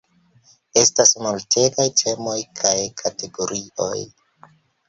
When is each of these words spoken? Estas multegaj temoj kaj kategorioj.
Estas 0.83 1.11
multegaj 1.25 1.87
temoj 2.03 2.39
kaj 2.63 2.75
kategorioj. 3.03 3.95